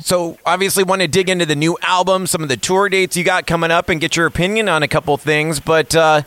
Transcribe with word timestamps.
So 0.00 0.38
obviously, 0.44 0.84
want 0.84 1.02
to 1.02 1.08
dig 1.08 1.28
into 1.28 1.46
the 1.46 1.56
new 1.56 1.76
album, 1.82 2.26
some 2.26 2.42
of 2.42 2.48
the 2.48 2.56
tour 2.56 2.88
dates 2.88 3.16
you 3.16 3.24
got 3.24 3.46
coming 3.46 3.70
up, 3.70 3.88
and 3.88 4.00
get 4.00 4.16
your 4.16 4.26
opinion 4.26 4.68
on 4.68 4.82
a 4.82 4.88
couple 4.88 5.16
things. 5.16 5.60
But 5.60 5.94
uh, 5.94 6.22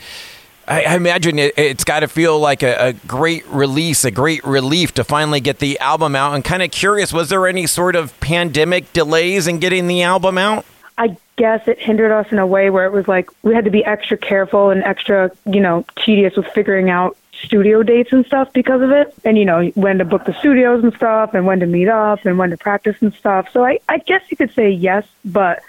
I, 0.67 0.83
I, 0.83 0.95
imagine 0.95 1.40
it, 1.40 1.58
has 1.58 1.83
got 1.83 2.01
to 2.01 2.08
feel 2.08 2.40
like 2.40 2.62
a, 2.62 2.90
a, 2.90 2.93
great 2.93 3.46
release, 3.48 4.06
a 4.06 4.12
great 4.12 4.43
relief 4.43 4.93
to 4.93 5.04
finally 5.04 5.40
get 5.40 5.59
the 5.59 5.80
album 5.80 6.16
out. 6.16 6.35
And 6.35 6.46
kind 6.46 6.62
of 6.62 6.70
curious, 6.70 7.12
was 7.12 7.30
there 7.30 7.48
any 7.48 7.66
sort 7.66 7.96
of 7.96 8.18
pandemic 8.20 8.93
delays 8.93 9.47
in 9.47 9.59
getting 9.59 9.88
the 9.88 10.04
album 10.04 10.38
out? 10.38 10.66
I 10.97 11.18
guess 11.38 11.68
it 11.68 11.79
hindered 11.79 12.11
us 12.11 12.31
in 12.31 12.38
a 12.38 12.45
way 12.45 12.70
where 12.70 12.86
it 12.86 12.91
was 12.91 13.07
like 13.07 13.29
we 13.41 13.55
had 13.55 13.66
to 13.66 13.71
be 13.71 13.84
extra 13.84 14.18
careful 14.18 14.70
and 14.70 14.84
extra, 14.84 15.31
you 15.45 15.59
know, 15.59 15.86
tedious 15.95 16.36
with 16.36 16.45
figuring 16.47 16.89
out 16.89 17.18
studio 17.43 17.83
dates 17.83 18.11
and 18.11 18.25
stuff 18.25 18.51
because 18.53 18.81
of 18.81 18.91
it. 18.91 19.13
And, 19.23 19.37
you 19.37 19.45
know, 19.45 19.67
when 19.75 19.97
to 19.99 20.05
book 20.05 20.25
the 20.25 20.33
studios 20.33 20.83
and 20.83 20.93
stuff 20.93 21.33
and 21.33 21.45
when 21.45 21.59
to 21.59 21.65
meet 21.65 21.87
up 21.87 22.25
and 22.25 22.37
when 22.37 22.49
to 22.49 22.57
practice 22.57 22.95
and 23.01 23.13
stuff. 23.13 23.49
So 23.51 23.65
I, 23.65 23.79
I 23.87 23.99
guess 23.99 24.21
you 24.29 24.37
could 24.37 24.54
say 24.54 24.69
yes, 24.69 25.05
but 25.23 25.61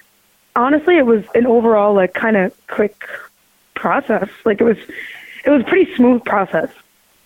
honestly, 0.57 0.97
it 0.97 1.07
was 1.07 1.25
an 1.35 1.47
overall, 1.47 1.95
like, 1.95 2.15
kind 2.15 2.37
of 2.37 2.55
quick 2.67 3.03
process. 3.75 4.29
Like, 4.45 4.61
it 4.61 4.65
was, 4.65 4.79
it 5.45 5.51
was 5.51 5.63
a 5.63 5.65
pretty 5.65 5.95
smooth 5.95 6.25
process. 6.25 6.71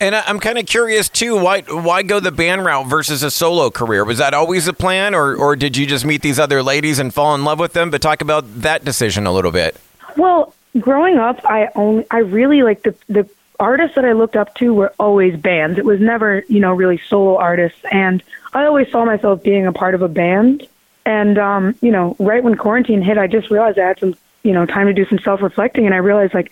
And 0.01 0.15
I'm 0.15 0.41
kind 0.41 0.59
of 0.59 0.67
curious 0.67 1.09
too. 1.09 1.37
Why 1.41 1.63
why 1.63 2.03
go 2.03 2.19
the 2.19 2.33
band 2.33 2.65
route 2.65 2.89
versus 2.89 3.23
a 3.23 3.31
solo 3.31 3.71
career? 3.71 4.05
Was 4.05 4.19
that 4.19 4.35
always 4.35 4.67
the 4.67 4.73
plan, 4.73 5.15
or 5.15 5.37
or 5.37 5.55
did 5.55 5.77
you 5.77 5.87
just 5.87 6.05
meet 6.05 6.21
these 6.21 6.39
other 6.39 6.65
ladies 6.65 6.99
and 6.99 7.15
fall 7.15 7.35
in 7.35 7.45
love 7.45 7.61
with 7.61 7.75
them? 7.75 7.91
But 7.91 8.03
talk 8.03 8.21
about 8.21 8.45
that 8.63 8.85
decision 8.85 9.25
a 9.25 9.33
little 9.33 9.53
bit. 9.53 9.81
Well, 10.17 10.53
growing 10.81 11.17
up, 11.17 11.41
I 11.45 11.69
only 11.77 12.05
I 12.11 12.19
really 12.19 12.63
like 12.65 12.83
the 12.83 12.95
the 13.09 13.27
artists 13.59 13.95
that 13.95 14.05
I 14.05 14.13
looked 14.13 14.37
up 14.37 14.55
to 14.57 14.75
were 14.75 14.93
always 14.99 15.37
bands. 15.37 15.79
It 15.79 15.85
was 15.85 16.01
never, 16.01 16.45
you 16.49 16.61
know, 16.61 16.73
really 16.73 17.01
solo 17.09 17.37
artists. 17.37 17.79
And 17.91 18.23
I 18.53 18.65
always 18.65 18.91
saw 18.91 19.05
myself 19.05 19.43
being 19.43 19.67
a 19.67 19.73
part 19.73 19.95
of 19.95 20.03
a 20.03 20.09
band. 20.09 20.67
And, 21.07 21.39
um, 21.39 21.75
you 21.81 21.91
know, 21.91 22.17
right 22.19 22.43
when 22.43 22.57
quarantine 22.57 23.03
hit, 23.03 23.19
I 23.19 23.27
just 23.27 23.51
realized 23.51 23.79
I 23.79 23.89
had 23.89 23.99
some, 23.99 24.17
you 24.43 24.53
know, 24.53 24.67
time 24.67 24.87
to 24.87 24.93
do 24.93 25.05
some 25.07 25.19
self 25.19 25.43
reflecting. 25.43 25.87
And 25.87 25.95
I 25.95 25.99
realized, 25.99 26.35
like, 26.35 26.51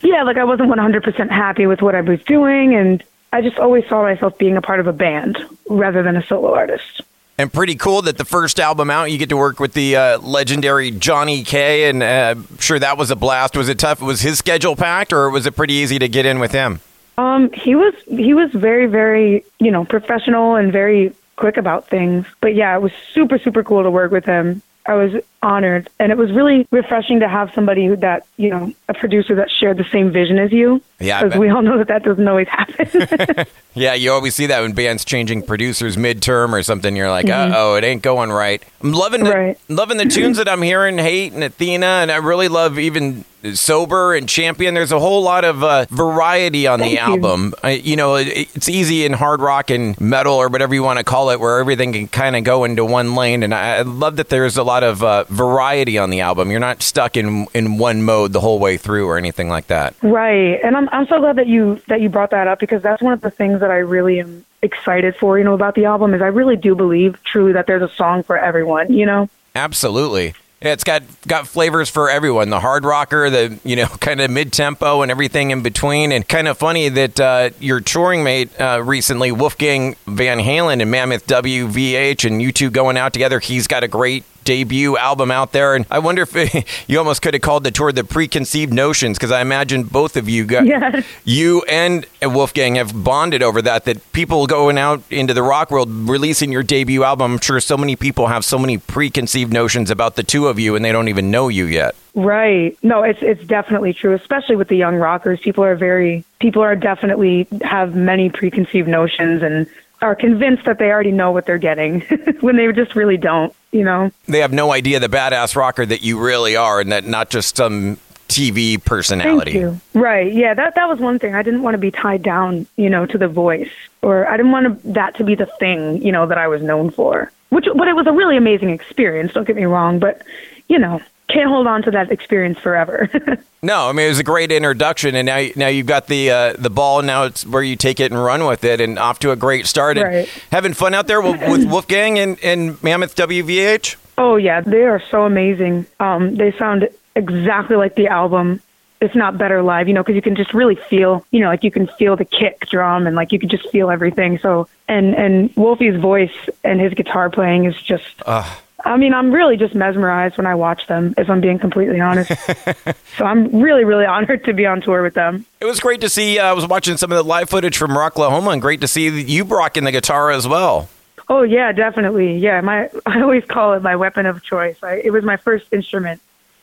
yeah, 0.00 0.22
like 0.22 0.36
I 0.36 0.44
wasn't 0.44 0.70
100% 0.70 1.30
happy 1.30 1.66
with 1.66 1.82
what 1.82 1.94
I 1.94 2.02
was 2.02 2.22
doing. 2.24 2.74
And 2.74 3.02
I 3.32 3.40
just 3.40 3.58
always 3.58 3.86
saw 3.88 4.02
myself 4.02 4.38
being 4.38 4.56
a 4.56 4.62
part 4.62 4.80
of 4.80 4.86
a 4.86 4.92
band 4.92 5.38
rather 5.68 6.02
than 6.02 6.16
a 6.16 6.24
solo 6.24 6.54
artist 6.54 7.02
and 7.38 7.52
pretty 7.52 7.76
cool 7.76 8.02
that 8.02 8.18
the 8.18 8.24
first 8.24 8.58
album 8.58 8.90
out, 8.90 9.10
you 9.10 9.16
get 9.16 9.28
to 9.28 9.36
work 9.36 9.60
with 9.60 9.72
the 9.72 9.96
uh, 9.96 10.18
legendary 10.18 10.90
Johnny 10.90 11.44
K. 11.44 11.88
And 11.88 12.02
uh, 12.02 12.34
I'm 12.36 12.58
sure 12.58 12.78
that 12.78 12.98
was 12.98 13.10
a 13.10 13.16
blast. 13.16 13.56
Was 13.56 13.68
it 13.68 13.78
tough? 13.78 14.02
Was 14.02 14.20
his 14.20 14.38
schedule 14.38 14.74
packed, 14.74 15.12
or 15.12 15.30
was 15.30 15.46
it 15.46 15.54
pretty 15.54 15.74
easy 15.74 15.98
to 16.00 16.08
get 16.08 16.26
in 16.26 16.40
with 16.40 16.52
him? 16.52 16.80
Um, 17.16 17.50
he 17.52 17.74
was 17.74 17.94
he 18.06 18.34
was 18.34 18.50
very 18.52 18.86
very 18.86 19.44
you 19.58 19.70
know 19.70 19.84
professional 19.84 20.56
and 20.56 20.72
very 20.72 21.14
quick 21.36 21.56
about 21.56 21.88
things. 21.88 22.26
But 22.40 22.54
yeah, 22.54 22.76
it 22.76 22.82
was 22.82 22.92
super 23.12 23.38
super 23.38 23.64
cool 23.64 23.82
to 23.82 23.90
work 23.90 24.10
with 24.10 24.24
him. 24.24 24.62
I 24.88 24.94
was 24.94 25.22
honored, 25.42 25.90
and 25.98 26.10
it 26.10 26.16
was 26.16 26.32
really 26.32 26.66
refreshing 26.70 27.20
to 27.20 27.28
have 27.28 27.52
somebody 27.54 27.86
who 27.86 27.96
that 27.96 28.26
you 28.38 28.48
know 28.48 28.72
a 28.88 28.94
producer 28.94 29.34
that 29.34 29.50
shared 29.50 29.76
the 29.76 29.84
same 29.84 30.10
vision 30.10 30.38
as 30.38 30.50
you. 30.50 30.80
Yeah, 30.98 31.22
because 31.22 31.38
we 31.38 31.50
all 31.50 31.60
know 31.60 31.76
that 31.76 31.88
that 31.88 32.04
doesn't 32.04 32.26
always 32.26 32.48
happen. 32.48 33.46
yeah, 33.74 33.92
you 33.92 34.10
always 34.10 34.34
see 34.34 34.46
that 34.46 34.62
when 34.62 34.72
bands 34.72 35.04
changing 35.04 35.42
producers 35.42 35.98
midterm 35.98 36.52
or 36.52 36.62
something. 36.62 36.96
You're 36.96 37.10
like, 37.10 37.26
mm-hmm. 37.26 37.52
oh, 37.54 37.74
it 37.74 37.84
ain't 37.84 38.00
going 38.00 38.32
right. 38.32 38.62
I'm 38.80 38.94
loving 38.94 39.24
the, 39.24 39.30
right. 39.30 39.60
loving 39.68 39.98
the 39.98 40.06
tunes 40.06 40.38
that 40.38 40.48
I'm 40.48 40.62
hearing, 40.62 40.96
Hate 40.96 41.34
and 41.34 41.44
Athena, 41.44 41.86
and 41.86 42.10
I 42.10 42.16
really 42.16 42.48
love 42.48 42.78
even 42.78 43.26
sober 43.54 44.14
and 44.14 44.28
champion. 44.28 44.74
There's 44.74 44.92
a 44.92 45.00
whole 45.00 45.22
lot 45.22 45.44
of 45.44 45.62
uh, 45.62 45.86
variety 45.90 46.66
on 46.66 46.80
Thank 46.80 46.92
the 46.92 46.98
album. 46.98 47.54
You. 47.64 47.70
you 47.70 47.96
know 47.96 48.16
it, 48.16 48.48
it's 48.54 48.68
easy 48.68 49.04
in 49.04 49.12
hard 49.12 49.40
rock 49.40 49.70
and 49.70 50.00
metal 50.00 50.34
or 50.34 50.48
whatever 50.48 50.74
you 50.74 50.82
want 50.82 50.98
to 50.98 51.04
call 51.04 51.30
it 51.30 51.40
where 51.40 51.58
everything 51.58 51.92
can 51.92 52.08
kind 52.08 52.36
of 52.36 52.44
go 52.44 52.64
into 52.64 52.84
one 52.84 53.14
lane 53.14 53.42
and 53.42 53.54
I, 53.54 53.78
I, 53.78 53.82
love 53.82 54.16
that 54.16 54.28
there's 54.28 54.56
a 54.56 54.62
lot 54.62 54.82
of 54.82 55.02
uh, 55.02 55.24
variety 55.24 55.98
on 55.98 56.10
the 56.10 56.20
album. 56.20 56.50
You're 56.50 56.60
not 56.60 56.82
stuck 56.82 57.16
in 57.16 57.46
in 57.54 57.78
one 57.78 58.02
mode 58.02 58.32
the 58.32 58.40
whole 58.40 58.58
way 58.58 58.76
through 58.76 59.06
or 59.06 59.16
anything 59.18 59.48
like 59.48 59.68
that. 59.68 59.94
Right 60.02 60.58
and 60.62 60.76
i'm 60.76 60.88
i'm 60.92 61.06
so 61.06 61.18
glad 61.18 61.36
that 61.36 61.46
you 61.46 61.80
that 61.88 62.00
you 62.00 62.08
brought 62.08 62.30
that 62.30 62.46
up 62.46 62.58
because 62.58 62.82
that's 62.82 63.02
one 63.02 63.12
of 63.12 63.20
the 63.20 63.30
things 63.30 63.60
that 63.60 63.70
i 63.70 63.76
really 63.76 64.20
am 64.20 64.44
excited 64.62 65.16
for 65.16 65.38
you 65.38 65.44
know 65.44 65.54
about 65.54 65.74
the 65.74 65.84
album 65.84 66.14
is 66.14 66.22
i 66.22 66.26
really 66.26 66.56
do 66.56 66.74
believe 66.74 67.22
truly 67.24 67.52
that 67.52 67.66
there's 67.66 67.82
a 67.82 67.94
song 67.94 68.22
for 68.22 68.36
everyone 68.36 68.92
you 68.92 69.06
know? 69.06 69.28
Absolutely 69.54 70.34
it's 70.60 70.84
got 70.84 71.02
got 71.26 71.46
flavors 71.46 71.88
for 71.88 72.10
everyone. 72.10 72.50
The 72.50 72.60
hard 72.60 72.84
rocker, 72.84 73.30
the 73.30 73.58
you 73.64 73.76
know 73.76 73.86
kind 74.00 74.20
of 74.20 74.30
mid 74.30 74.52
tempo, 74.52 75.02
and 75.02 75.10
everything 75.10 75.50
in 75.50 75.62
between. 75.62 76.12
And 76.12 76.26
kind 76.26 76.48
of 76.48 76.58
funny 76.58 76.88
that 76.88 77.20
uh, 77.20 77.50
your 77.60 77.80
touring 77.80 78.24
mate 78.24 78.58
uh, 78.60 78.82
recently, 78.84 79.32
Wolfgang 79.32 79.96
Van 80.06 80.38
Halen 80.38 80.82
and 80.82 80.90
Mammoth 80.90 81.26
WVH, 81.26 82.24
and 82.24 82.42
you 82.42 82.52
two 82.52 82.70
going 82.70 82.96
out 82.96 83.12
together. 83.12 83.38
He's 83.38 83.66
got 83.66 83.84
a 83.84 83.88
great 83.88 84.24
debut 84.48 84.96
album 84.96 85.30
out 85.30 85.52
there. 85.52 85.74
And 85.74 85.84
I 85.90 85.98
wonder 85.98 86.22
if 86.22 86.34
it, 86.34 86.66
you 86.88 86.96
almost 86.98 87.20
could 87.20 87.34
have 87.34 87.42
called 87.42 87.64
the 87.64 87.70
tour 87.70 87.92
the 87.92 88.02
preconceived 88.02 88.72
notions 88.72 89.18
because 89.18 89.30
I 89.30 89.42
imagine 89.42 89.82
both 89.82 90.16
of 90.16 90.26
you 90.26 90.46
got 90.46 90.64
yes. 90.64 91.04
you 91.22 91.62
and 91.68 92.06
Wolfgang 92.22 92.76
have 92.76 93.04
bonded 93.04 93.42
over 93.42 93.60
that. 93.60 93.84
That 93.84 94.12
people 94.12 94.46
going 94.46 94.78
out 94.78 95.02
into 95.10 95.34
the 95.34 95.42
rock 95.42 95.70
world 95.70 95.90
releasing 95.90 96.50
your 96.50 96.62
debut 96.62 97.04
album. 97.04 97.32
I'm 97.32 97.40
sure 97.40 97.60
so 97.60 97.76
many 97.76 97.94
people 97.94 98.28
have 98.28 98.42
so 98.42 98.58
many 98.58 98.78
preconceived 98.78 99.52
notions 99.52 99.90
about 99.90 100.16
the 100.16 100.22
two 100.22 100.46
of 100.46 100.58
you, 100.58 100.74
and 100.74 100.82
they 100.82 100.92
don't 100.92 101.08
even 101.08 101.30
know 101.30 101.48
you 101.48 101.66
yet. 101.66 101.94
Right. 102.14 102.76
No, 102.82 103.02
it's 103.02 103.20
it's 103.20 103.44
definitely 103.44 103.92
true, 103.92 104.14
especially 104.14 104.56
with 104.56 104.68
the 104.68 104.76
young 104.76 104.96
rockers. 104.96 105.40
People 105.40 105.62
are 105.62 105.76
very 105.76 106.24
people 106.40 106.62
are 106.62 106.74
definitely 106.74 107.46
have 107.62 107.94
many 107.94 108.30
preconceived 108.30 108.88
notions 108.88 109.42
and 109.42 109.66
are 110.00 110.14
convinced 110.14 110.64
that 110.64 110.78
they 110.78 110.90
already 110.90 111.12
know 111.12 111.32
what 111.32 111.46
they're 111.46 111.58
getting 111.58 112.00
when 112.40 112.56
they 112.56 112.70
just 112.72 112.94
really 112.94 113.16
don't, 113.16 113.54
you 113.72 113.84
know? 113.84 114.10
They 114.26 114.40
have 114.40 114.52
no 114.52 114.72
idea 114.72 115.00
the 115.00 115.08
badass 115.08 115.56
rocker 115.56 115.84
that 115.84 116.02
you 116.02 116.18
really 116.18 116.56
are 116.56 116.80
and 116.80 116.92
that 116.92 117.04
not 117.04 117.30
just 117.30 117.56
some 117.56 117.98
TV 118.28 118.82
personality. 118.82 119.52
Thank 119.52 119.62
you. 119.62 119.80
Right. 119.94 120.32
Yeah, 120.32 120.54
that 120.54 120.74
that 120.74 120.88
was 120.88 120.98
one 120.98 121.18
thing. 121.18 121.34
I 121.34 121.42
didn't 121.42 121.62
want 121.62 121.74
to 121.74 121.78
be 121.78 121.90
tied 121.90 122.22
down, 122.22 122.66
you 122.76 122.90
know, 122.90 123.06
to 123.06 123.18
the 123.18 123.28
voice 123.28 123.70
or 124.02 124.28
I 124.28 124.36
didn't 124.36 124.52
want 124.52 124.82
to, 124.82 124.88
that 124.92 125.16
to 125.16 125.24
be 125.24 125.34
the 125.34 125.46
thing, 125.46 126.02
you 126.02 126.12
know, 126.12 126.26
that 126.26 126.38
I 126.38 126.46
was 126.46 126.62
known 126.62 126.90
for. 126.90 127.32
Which 127.48 127.66
but 127.74 127.88
it 127.88 127.96
was 127.96 128.06
a 128.06 128.12
really 128.12 128.36
amazing 128.36 128.70
experience, 128.70 129.32
don't 129.32 129.46
get 129.46 129.56
me 129.56 129.64
wrong, 129.64 129.98
but 129.98 130.22
you 130.68 130.78
know, 130.78 131.00
can't 131.28 131.48
hold 131.48 131.66
on 131.66 131.82
to 131.82 131.90
that 131.90 132.10
experience 132.10 132.58
forever. 132.58 133.08
no, 133.62 133.88
I 133.88 133.92
mean 133.92 134.06
it 134.06 134.08
was 134.08 134.18
a 134.18 134.24
great 134.24 134.50
introduction, 134.50 135.14
and 135.14 135.26
now 135.26 135.46
now 135.56 135.68
you've 135.68 135.86
got 135.86 136.06
the 136.06 136.30
uh, 136.30 136.52
the 136.58 136.70
ball. 136.70 137.02
Now 137.02 137.24
it's 137.24 137.46
where 137.46 137.62
you 137.62 137.76
take 137.76 138.00
it 138.00 138.10
and 138.10 138.22
run 138.22 138.46
with 138.46 138.64
it, 138.64 138.80
and 138.80 138.98
off 138.98 139.18
to 139.20 139.30
a 139.30 139.36
great 139.36 139.66
start. 139.66 139.98
Right. 139.98 140.28
Having 140.50 140.74
fun 140.74 140.94
out 140.94 141.06
there 141.06 141.20
with, 141.20 141.40
with 141.48 141.64
Wolfgang 141.70 142.18
and, 142.18 142.42
and 142.42 142.82
Mammoth 142.82 143.14
WVH. 143.14 143.96
Oh 144.16 144.36
yeah, 144.36 144.62
they 144.62 144.84
are 144.84 145.02
so 145.10 145.24
amazing. 145.24 145.86
Um, 146.00 146.34
they 146.36 146.52
sound 146.52 146.88
exactly 147.14 147.76
like 147.76 147.94
the 147.94 148.08
album, 148.08 148.60
if 149.00 149.14
not 149.14 149.36
better 149.36 149.62
live. 149.62 149.86
You 149.86 149.94
know, 149.94 150.02
because 150.02 150.16
you 150.16 150.22
can 150.22 150.34
just 150.34 150.54
really 150.54 150.76
feel, 150.76 151.26
you 151.30 151.40
know, 151.40 151.48
like 151.48 151.62
you 151.62 151.70
can 151.70 151.88
feel 151.98 152.16
the 152.16 152.24
kick 152.24 152.66
drum 152.70 153.06
and 153.06 153.14
like 153.14 153.32
you 153.32 153.38
can 153.38 153.50
just 153.50 153.68
feel 153.68 153.90
everything. 153.90 154.38
So 154.38 154.66
and 154.88 155.14
and 155.14 155.54
Wolfie's 155.56 156.00
voice 156.00 156.34
and 156.64 156.80
his 156.80 156.94
guitar 156.94 157.28
playing 157.28 157.66
is 157.66 157.80
just. 157.80 158.22
Uh 158.24 158.48
I 158.84 158.96
mean, 158.96 159.12
I'm 159.12 159.32
really 159.32 159.56
just 159.56 159.74
mesmerized 159.74 160.36
when 160.36 160.46
I 160.46 160.54
watch 160.54 160.86
them, 160.86 161.14
if 161.18 161.28
I'm 161.28 161.40
being 161.40 161.58
completely 161.58 162.00
honest. 162.00 162.30
so 163.16 163.24
I'm 163.24 163.60
really, 163.60 163.84
really 163.84 164.04
honored 164.04 164.44
to 164.44 164.52
be 164.52 164.66
on 164.66 164.80
tour 164.80 165.02
with 165.02 165.14
them. 165.14 165.44
It 165.60 165.64
was 165.64 165.80
great 165.80 166.00
to 166.02 166.08
see. 166.08 166.38
Uh, 166.38 166.46
I 166.46 166.52
was 166.52 166.66
watching 166.66 166.96
some 166.96 167.10
of 167.10 167.16
the 167.16 167.24
live 167.24 167.50
footage 167.50 167.76
from 167.76 167.90
Rocklahoma, 167.90 168.52
and 168.52 168.62
great 168.62 168.80
to 168.82 168.88
see 168.88 169.08
you 169.08 169.44
rocking 169.44 169.84
the 169.84 169.92
guitar 169.92 170.30
as 170.30 170.46
well. 170.46 170.88
Oh 171.28 171.42
yeah, 171.42 171.72
definitely. 171.72 172.38
Yeah, 172.38 172.60
my 172.60 172.88
I 173.06 173.20
always 173.20 173.44
call 173.44 173.74
it 173.74 173.82
my 173.82 173.96
weapon 173.96 174.26
of 174.26 174.42
choice. 174.42 174.76
I, 174.82 174.94
it 175.04 175.10
was 175.10 175.24
my 175.24 175.36
first 175.36 175.72
instrument. 175.72 176.20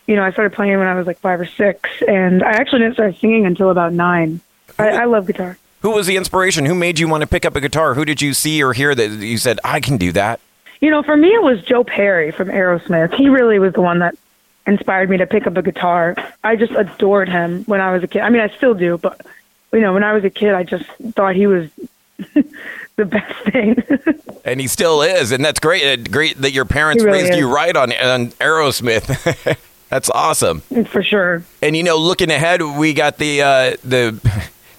You 0.08 0.16
know, 0.16 0.24
I 0.24 0.32
started 0.32 0.54
playing 0.54 0.78
when 0.78 0.88
I 0.88 0.94
was 0.96 1.08
like 1.08 1.20
five 1.20 1.40
or 1.42 1.46
six, 1.46 1.90
and 2.08 2.44
I 2.44 2.52
actually 2.52 2.80
didn't 2.80 2.94
start 2.94 3.18
singing 3.18 3.46
until 3.46 3.72
about 3.72 3.92
nine. 3.92 4.40
I, 4.78 4.90
I 4.90 5.06
love 5.06 5.26
guitar. 5.28 5.58
Who 5.82 5.92
was 5.92 6.08
the 6.08 6.16
inspiration? 6.16 6.66
Who 6.66 6.76
made 6.76 7.00
you 7.00 7.08
want 7.08 7.22
to 7.22 7.28
pick 7.28 7.46
up 7.46 7.56
a 7.56 7.62
guitar? 7.62 7.94
Who 7.94 8.06
did 8.06 8.22
you 8.22 8.34
see 8.34 8.64
or 8.64 8.74
hear 8.74 8.96
that 8.96 9.10
you 9.10 9.38
said 9.38 9.60
I 9.64 9.80
can 9.80 9.98
do 9.98 10.12
that? 10.14 10.40
You 10.82 10.92
know, 10.92 11.04
for 11.04 11.16
me, 11.16 11.30
it 11.30 11.42
was 11.42 11.62
Joe 11.62 11.84
Perry 11.84 12.32
from 12.32 12.50
Aerosmith. 12.50 13.14
He 13.14 13.30
really 13.30 13.60
was 13.60 13.74
the 13.74 13.82
one 13.82 14.00
that 14.00 14.16
inspired 14.68 15.10
me 15.10 15.18
to 15.18 15.28
pick 15.28 15.48
up 15.48 15.58
a 15.58 15.62
guitar. 15.62 16.16
I 16.44 16.56
just 16.56 16.74
adored 16.74 17.30
him 17.30 17.64
when 17.66 17.82
I 17.82 17.94
was 17.94 18.04
a 18.04 18.08
kid. 18.08 18.22
I 18.22 18.30
mean, 18.30 18.42
I 18.42 18.50
still 18.50 18.74
do, 18.74 18.98
but 18.98 19.22
you 19.72 19.82
know, 19.82 19.94
when 19.94 20.04
I 20.04 20.14
was 20.14 20.24
a 20.24 20.30
kid, 20.30 20.54
I 20.54 20.64
just 20.64 20.86
thought 21.16 21.36
he 21.36 21.48
was 21.48 21.70
the 22.96 23.06
best 23.06 23.36
thing. 23.52 23.84
and 24.46 24.60
he 24.60 24.68
still 24.68 25.02
is, 25.02 25.32
and 25.32 25.44
that's 25.44 25.60
great. 25.60 26.12
Great 26.12 26.38
that 26.42 26.52
your 26.52 26.66
parents 26.66 27.04
really 27.04 27.20
raised 27.20 27.34
is. 27.34 27.40
you 27.40 27.54
right 27.54 27.76
on 27.76 27.92
on 27.94 28.28
Aerosmith. 28.34 29.58
that's 29.90 30.10
awesome. 30.10 30.62
For 30.62 31.04
sure. 31.04 31.44
And 31.62 31.76
you 31.76 31.84
know, 31.84 31.98
looking 31.98 32.32
ahead, 32.32 32.62
we 32.62 32.94
got 32.94 33.18
the 33.18 33.42
uh, 33.42 33.76
the 33.84 34.20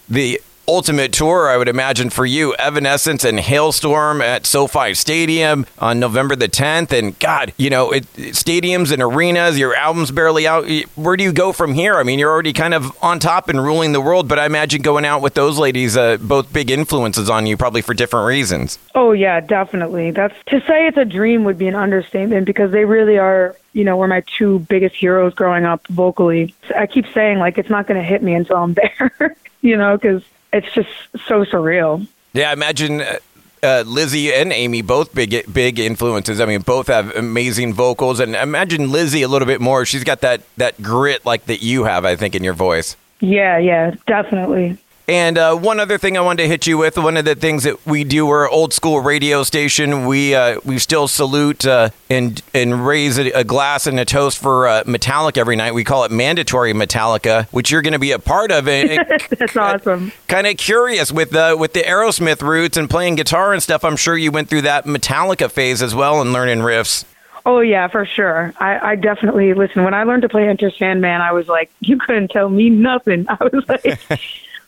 the 0.09 0.41
ultimate 0.69 1.13
tour, 1.13 1.49
I 1.49 1.57
would 1.57 1.69
imagine, 1.69 2.11
for 2.11 2.27
you. 2.27 2.55
Evanescence 2.57 3.25
and 3.25 3.39
Halestorm 3.39 4.21
at 4.21 4.47
SoFi 4.47 4.95
Stadium 4.95 5.67
on 5.79 5.99
November 6.01 6.37
the 6.37 6.49
10th. 6.49 6.93
And 6.97 7.19
God, 7.19 7.53
you 7.57 7.71
know, 7.71 7.93
it, 7.93 8.05
stadiums 8.15 8.93
and 8.93 9.03
arenas, 9.03 9.59
your 9.59 9.75
album's 9.75 10.11
barely 10.11 10.47
out. 10.47 10.69
Where 10.95 11.17
do 11.17 11.25
you 11.25 11.33
go 11.33 11.53
from 11.53 11.75
here? 11.75 11.97
I 11.97 12.03
mean, 12.03 12.19
you're 12.19 12.31
already 12.31 12.53
kind 12.53 12.75
of 12.75 12.97
on 13.03 13.19
top 13.19 13.49
and 13.49 13.63
ruling 13.63 13.93
the 13.93 14.01
world, 14.01 14.29
but 14.29 14.39
I 14.39 14.47
imagine 14.47 14.83
going 14.83 15.05
out 15.05 15.23
with 15.23 15.35
those 15.35 15.59
ladies, 15.59 15.97
uh, 15.97 16.17
both 16.19 16.53
big 16.53 16.71
influences 16.71 17.31
on 17.31 17.47
you, 17.47 17.57
probably 17.57 17.83
for 17.83 17.95
different 17.95 18.27
reasons. 18.27 18.79
Oh, 18.95 19.13
yeah, 19.13 19.41
definitely. 19.41 20.11
That's 20.11 20.35
to 20.47 20.61
say 20.61 20.87
it's 20.87 20.97
a 20.97 21.05
dream 21.05 21.45
would 21.45 21.59
be 21.59 21.69
an 21.69 21.75
understatement 21.75 22.47
because 22.47 22.73
they 22.73 22.85
really 22.85 23.19
are 23.19 23.57
you 23.77 23.85
know, 23.85 23.99
were 23.99 24.09
my 24.09 24.23
two 24.39 24.61
biggest 24.61 24.97
heroes 24.97 25.35
growing 25.35 25.67
up 25.67 25.87
vocally. 25.89 26.55
I 26.75 26.87
keep 26.87 27.05
saying 27.13 27.41
like 27.41 27.59
it's 27.59 27.69
not 27.69 27.87
going 27.87 28.01
to 28.01 28.07
hit 28.07 28.23
me 28.23 28.33
until 28.33 28.57
I'm 28.57 28.73
there, 28.99 29.37
you 29.61 29.77
know, 29.77 29.99
because 29.99 30.23
it's 30.57 30.73
just 30.73 30.89
so 31.27 31.45
surreal. 31.45 32.07
Yeah, 32.33 32.53
imagine 32.53 33.01
uh, 33.01 33.19
uh, 33.63 33.85
Lzzy 33.87 34.33
and 34.33 34.53
Amy 34.53 34.83
both 34.83 35.15
big 35.15 35.53
big 35.53 35.79
influences. 35.79 36.41
I 36.41 36.47
mean, 36.47 36.61
both 36.61 36.89
have 36.89 37.15
amazing 37.17 37.75
vocals, 37.75 38.21
and 38.21 38.35
imagine 38.35 38.89
Lzzy 38.89 39.25
a 39.25 39.29
little 39.29 39.47
bit 39.47 39.61
more. 39.61 39.85
She's 39.85 40.05
got 40.05 40.21
that 40.21 40.43
that 40.57 40.81
grit 40.83 41.25
like 41.25 41.47
that 41.47 41.63
you 41.63 41.85
have, 41.85 42.05
I 42.05 42.17
think, 42.17 42.35
in 42.35 42.45
your 42.45 42.55
voice. 42.55 42.97
Yeah, 43.21 43.59
yeah, 43.59 43.95
definitely. 44.07 44.79
And 45.09 45.39
uh, 45.39 45.55
one 45.55 45.79
other 45.79 45.99
thing 45.99 46.17
I 46.17 46.21
wanted 46.21 46.43
to 46.43 46.49
hit 46.49 46.67
you 46.67 46.79
with, 46.79 46.99
one 46.99 47.17
of 47.17 47.25
the 47.25 47.37
things 47.37 47.63
that 47.63 47.87
we 47.87 48.03
do, 48.03 48.27
we're 48.27 48.47
an 48.47 48.51
old 48.53 48.73
school 48.73 49.01
radio 49.01 49.45
station. 49.45 50.07
We 50.07 50.35
uh, 50.35 50.59
we 50.65 50.81
still 50.81 51.07
salute 51.07 51.65
uh, 51.65 51.91
and 52.11 52.43
and 52.53 52.85
raise 52.85 53.17
a, 53.17 53.31
a, 53.31 53.45
glass 53.45 53.87
and 53.87 54.01
a 54.01 54.05
toast 54.05 54.39
for 54.39 54.67
uh, 54.67 54.83
Metallica 54.83 55.39
every 55.39 55.55
night. 55.55 55.75
We 55.75 55.85
call 55.85 56.03
it 56.03 56.11
mandatory 56.11 56.73
Metallica, 56.73 57.47
which 57.53 57.71
you're 57.71 57.83
going 57.83 57.93
to 57.93 58.01
be 58.01 58.11
a 58.11 58.19
part 58.19 58.51
of. 58.51 58.67
And, 58.67 59.07
That's 59.39 59.57
awesome. 59.57 60.11
Kind 60.27 60.49
of 60.49 60.57
curious 60.57 61.13
with 61.13 61.31
the 61.31 61.57
with 61.57 61.73
the 61.73 61.83
Aerosmith 61.83 62.43
roots 62.43 62.77
and 62.77 62.91
playing 62.91 63.15
guitar 63.15 63.53
and 63.53 63.63
stuff. 63.63 63.85
I'm 63.85 63.97
sure 63.97 64.17
you 64.17 64.33
went 64.33 64.49
through 64.49 64.63
that 64.63 64.87
Metallica 64.87 65.49
phase 65.49 65.83
as 65.83 65.95
well 65.95 66.21
and 66.21 66.33
learning 66.33 66.59
riffs. 66.59 67.05
Oh 67.45 67.61
yeah, 67.61 67.87
for 67.87 68.05
sure. 68.05 68.53
I, 68.59 68.91
I 68.91 68.97
definitely 68.97 69.55
listen. 69.55 69.85
When 69.85 69.95
I 69.95 70.03
learned 70.03 70.23
to 70.23 70.29
play 70.29 70.49
Enter 70.49 70.73
Sandman, 70.73 71.21
I 71.21 71.31
was 71.31 71.47
like, 71.47 71.71
you 71.79 71.97
couldn't 71.97 72.33
tell 72.33 72.49
me 72.49 72.71
nothing. 72.71 73.25
I 73.29 73.37
was 73.53 73.65
like. 73.69 74.21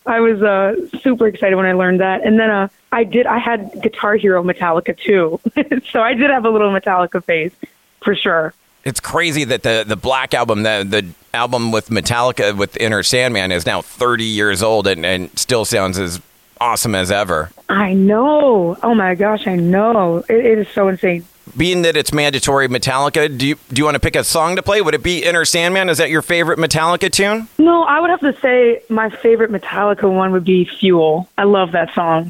I 0.09 0.19
was 0.19 0.41
uh, 0.41 0.75
super 1.01 1.27
excited 1.27 1.55
when 1.55 1.65
I 1.65 1.73
learned 1.73 1.99
that. 1.99 2.25
And 2.25 2.39
then 2.39 2.49
uh, 2.49 2.67
I 2.91 3.03
did. 3.03 3.27
I 3.27 3.37
had 3.37 3.81
Guitar 3.81 4.15
Hero 4.15 4.43
Metallica 4.43 4.97
too, 4.97 5.39
so 5.91 6.01
I 6.01 6.15
did 6.15 6.31
have 6.31 6.45
a 6.45 6.49
little 6.49 6.71
Metallica 6.71 7.23
phase 7.23 7.51
for 8.01 8.15
sure. 8.15 8.53
It's 8.83 8.99
crazy 8.99 9.43
that 9.43 9.63
the 9.63 9.83
the 9.85 9.95
Black 9.95 10.33
album, 10.33 10.63
the 10.63 10.85
the 10.87 11.07
album 11.33 11.71
with 11.71 11.89
Metallica 11.89 12.57
with 12.57 12.75
Enter 12.79 13.03
Sandman, 13.03 13.51
is 13.51 13.65
now 13.65 13.81
30 13.81 14.23
years 14.23 14.63
old 14.63 14.87
and, 14.87 15.05
and 15.05 15.37
still 15.37 15.63
sounds 15.63 15.99
as 15.99 16.19
awesome 16.59 16.95
as 16.95 17.11
ever. 17.11 17.51
I 17.67 17.93
know. 17.93 18.77
Oh 18.81 18.95
my 18.95 19.15
gosh, 19.15 19.45
I 19.47 19.55
know. 19.55 20.23
it, 20.29 20.45
it 20.45 20.57
is 20.59 20.67
so 20.69 20.87
insane 20.87 21.25
being 21.57 21.83
that 21.83 21.97
it's 21.97 22.13
mandatory 22.13 22.67
Metallica, 22.67 23.35
do 23.35 23.47
you 23.47 23.55
do 23.69 23.79
you 23.79 23.85
want 23.85 23.95
to 23.95 23.99
pick 23.99 24.15
a 24.15 24.23
song 24.23 24.55
to 24.55 24.63
play? 24.63 24.81
Would 24.81 24.95
it 24.95 25.03
be 25.03 25.23
Enter 25.25 25.45
Sandman? 25.45 25.89
Is 25.89 25.97
that 25.97 26.09
your 26.09 26.21
favorite 26.21 26.59
Metallica 26.59 27.11
tune? 27.11 27.47
No, 27.57 27.83
I 27.83 27.99
would 27.99 28.09
have 28.09 28.21
to 28.21 28.37
say 28.39 28.81
my 28.89 29.09
favorite 29.09 29.51
Metallica 29.51 30.11
one 30.11 30.31
would 30.31 30.45
be 30.45 30.65
Fuel. 30.65 31.27
I 31.37 31.43
love 31.43 31.71
that 31.73 31.93
song. 31.93 32.29